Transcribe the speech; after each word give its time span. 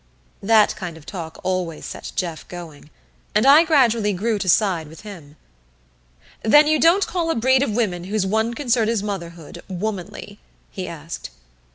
That 0.41 0.75
kind 0.75 0.97
of 0.97 1.05
talk 1.05 1.39
always 1.43 1.85
set 1.85 2.11
Jeff 2.15 2.47
going; 2.47 2.89
and 3.35 3.45
I 3.45 3.63
gradually 3.63 4.13
grew 4.13 4.39
to 4.39 4.49
side 4.49 4.87
with 4.87 5.01
him. 5.01 5.35
"Then 6.41 6.65
you 6.65 6.79
don't 6.79 7.05
call 7.05 7.29
a 7.29 7.35
breed 7.35 7.61
of 7.61 7.75
women 7.75 8.05
whose 8.05 8.25
one 8.25 8.55
concern 8.55 8.89
is 8.89 9.03
motherhood 9.03 9.61
womanly?" 9.69 10.39
he 10.71 10.87
asked. 10.87 11.29